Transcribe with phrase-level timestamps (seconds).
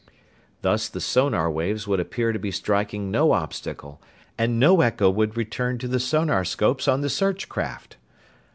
[0.63, 4.01] Thus the sonar waves would appear to be striking no obstacle
[4.35, 7.97] and no echo would return to the sonarscopes on the search craft!